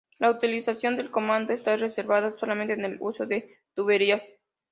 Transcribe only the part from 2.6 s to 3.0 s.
en el